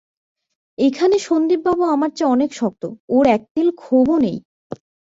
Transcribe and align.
এইখানে 0.77 1.15
সন্দীপবাবু 1.19 1.83
আমার 1.85 2.11
চেয়ে 2.11 2.31
অনেক 2.31 2.49
শক্ত, 2.53 2.83
ওঁর 3.09 3.25
একতিলও 3.27 3.73
ক্ষোভ 3.75 4.07
নেই। 4.17 4.37